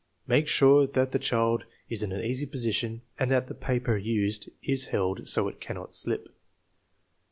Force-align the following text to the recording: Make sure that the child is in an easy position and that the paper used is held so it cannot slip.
Make 0.25 0.47
sure 0.47 0.87
that 0.87 1.11
the 1.11 1.19
child 1.19 1.65
is 1.87 2.01
in 2.01 2.11
an 2.11 2.25
easy 2.25 2.47
position 2.47 3.03
and 3.19 3.29
that 3.29 3.45
the 3.47 3.53
paper 3.53 3.97
used 3.97 4.49
is 4.63 4.85
held 4.85 5.27
so 5.27 5.47
it 5.47 5.61
cannot 5.61 5.93
slip. 5.93 6.35